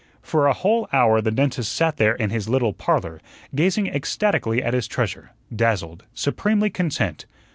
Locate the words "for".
0.23-0.47